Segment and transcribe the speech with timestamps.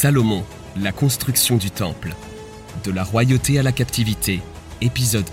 [0.00, 0.44] Salomon,
[0.80, 2.14] la construction du temple.
[2.84, 4.40] De la royauté à la captivité,
[4.80, 5.28] épisode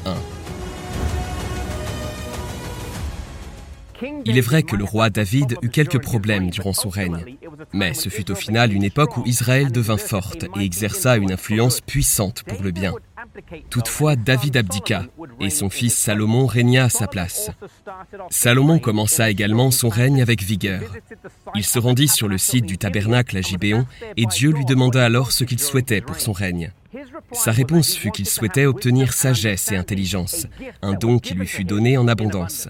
[4.02, 4.08] 1.
[4.26, 7.38] Il est vrai que le roi David eut quelques problèmes durant son règne,
[7.74, 11.80] mais ce fut au final une époque où Israël devint forte et exerça une influence
[11.82, 12.94] puissante pour le bien.
[13.70, 15.06] Toutefois, David abdiqua
[15.40, 17.52] et son fils Salomon régna à sa place.
[18.30, 20.82] Salomon commença également son règne avec vigueur.
[21.56, 23.86] Il se rendit sur le site du tabernacle à Gibéon
[24.18, 26.72] et Dieu lui demanda alors ce qu'il souhaitait pour son règne.
[27.34, 30.48] Sa réponse fut qu'il souhaitait obtenir sagesse et intelligence,
[30.82, 32.70] un don qui lui fut donné en abondance.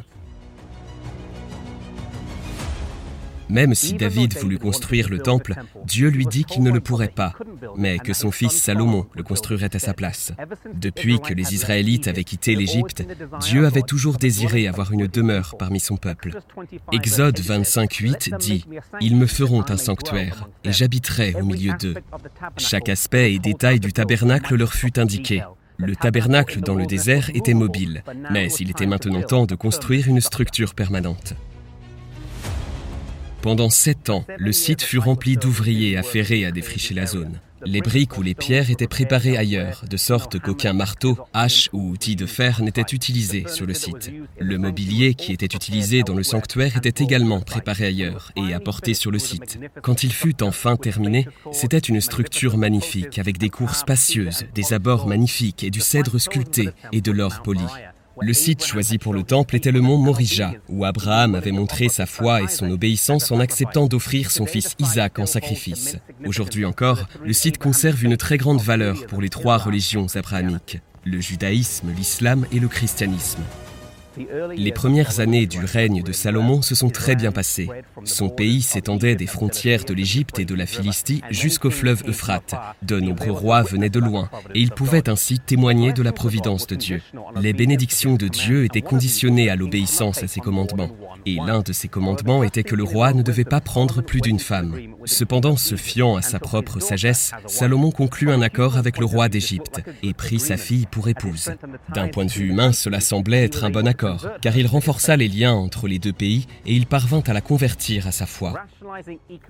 [3.49, 7.33] Même si David voulut construire le temple, Dieu lui dit qu'il ne le pourrait pas,
[7.77, 10.33] mais que son fils Salomon le construirait à sa place.
[10.73, 13.03] Depuis que les Israélites avaient quitté l'Égypte,
[13.41, 16.31] Dieu avait toujours désiré avoir une demeure parmi son peuple.
[16.91, 18.65] Exode 25.8 dit⁇
[19.01, 21.95] Ils me feront un sanctuaire, et j'habiterai au milieu d'eux.
[22.57, 25.43] Chaque aspect et détail du tabernacle leur fut indiqué.
[25.77, 30.21] Le tabernacle dans le désert était mobile, mais il était maintenant temps de construire une
[30.21, 31.35] structure permanente.
[33.45, 37.39] Pendant sept ans, le site fut rempli d'ouvriers affairés à défricher la zone.
[37.63, 42.15] Les briques ou les pierres étaient préparées ailleurs, de sorte qu'aucun marteau, hache ou outil
[42.15, 44.11] de fer n'était utilisé sur le site.
[44.39, 49.11] Le mobilier qui était utilisé dans le sanctuaire était également préparé ailleurs et apporté sur
[49.11, 49.59] le site.
[49.83, 55.05] Quand il fut enfin terminé, c'était une structure magnifique avec des cours spacieuses, des abords
[55.05, 57.61] magnifiques et du cèdre sculpté et de l'or poli.
[58.21, 62.05] Le site choisi pour le temple était le mont Morija, où Abraham avait montré sa
[62.05, 65.97] foi et son obéissance en acceptant d'offrir son fils Isaac en sacrifice.
[66.25, 71.19] Aujourd'hui encore, le site conserve une très grande valeur pour les trois religions abrahamiques, le
[71.19, 73.43] judaïsme, l'islam et le christianisme.
[74.55, 77.69] Les premières années du règne de Salomon se sont très bien passées.
[78.03, 82.55] Son pays s'étendait des frontières de l'Égypte et de la Philistie jusqu'au fleuve Euphrate.
[82.81, 86.75] De nombreux rois venaient de loin et ils pouvaient ainsi témoigner de la providence de
[86.75, 87.01] Dieu.
[87.41, 90.89] Les bénédictions de Dieu étaient conditionnées à l'obéissance à ses commandements.
[91.25, 94.39] Et l'un de ces commandements était que le roi ne devait pas prendre plus d'une
[94.39, 94.75] femme.
[95.05, 99.81] Cependant, se fiant à sa propre sagesse, Salomon conclut un accord avec le roi d'Égypte
[100.03, 101.51] et prit sa fille pour épouse.
[101.93, 103.87] D'un point de vue humain, cela semblait être un bon
[104.41, 108.07] car il renforça les liens entre les deux pays et il parvint à la convertir
[108.07, 108.53] à sa foi.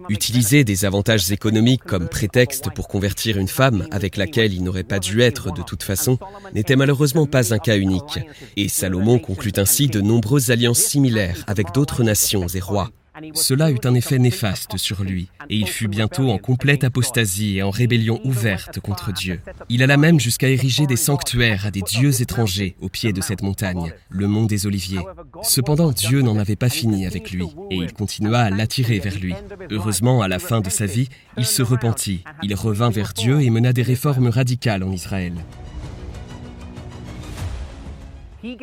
[0.10, 5.00] Utiliser des avantages économiques comme prétexte pour convertir une femme avec laquelle il n'aurait pas
[5.00, 6.18] dû être de toute façon
[6.54, 8.20] n'était malheureusement pas un cas unique,
[8.58, 12.92] et Salomon conclut ainsi de nombreuses alliances similaires avec d'autres nations et rois.
[13.34, 17.64] Cela eut un effet néfaste sur lui, et il fut bientôt en complète apostasie et
[17.64, 19.40] en rébellion ouverte contre Dieu.
[19.70, 23.42] Il alla même jusqu'à ériger des sanctuaires à des dieux étrangers au pied de cette
[23.42, 25.04] montagne, le mont des Oliviers.
[25.44, 29.34] Cependant, Dieu n'en avait pas fini avec lui, et il continua à l'attirer vers lui.
[29.72, 33.50] Heureusement, à la fin de sa vie, il se repentit, il revint vers Dieu et
[33.50, 35.34] mena des réformes radicales en Israël.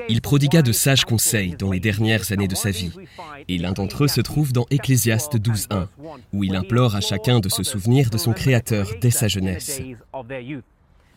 [0.08, 2.92] Il prodigua de sages conseils dans les dernières années de sa vie,
[3.48, 5.86] et l'un d'entre eux se trouve dans Ecclésiaste 12.1,
[6.32, 9.80] où il implore à chacun de se souvenir de son Créateur dès sa jeunesse.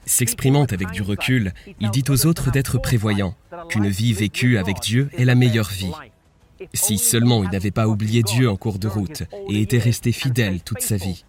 [0.06, 3.36] S'exprimant avec du recul, il dit aux autres d'être prévoyants,
[3.70, 5.92] qu'une vie vécue avec Dieu est la meilleure vie,
[6.74, 10.62] si seulement il n'avait pas oublié Dieu en cours de route et était resté fidèle
[10.62, 11.26] toute sa vie.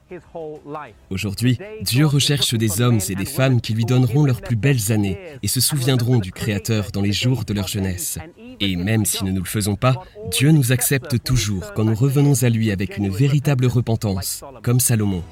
[1.11, 5.19] Aujourd'hui, Dieu recherche des hommes et des femmes qui lui donneront leurs plus belles années
[5.43, 8.19] et se souviendront du Créateur dans les jours de leur jeunesse.
[8.61, 12.43] Et même si nous ne le faisons pas, Dieu nous accepte toujours quand nous revenons
[12.43, 15.23] à lui avec une véritable repentance, comme Salomon.